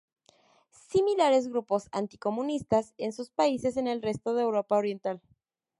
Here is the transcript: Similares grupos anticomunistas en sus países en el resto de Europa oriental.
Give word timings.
Similares 0.89 1.47
grupos 1.47 1.87
anticomunistas 1.91 2.95
en 2.97 3.13
sus 3.13 3.29
países 3.29 3.77
en 3.77 3.85
el 3.85 4.01
resto 4.01 4.33
de 4.33 4.41
Europa 4.41 4.75
oriental. 4.77 5.21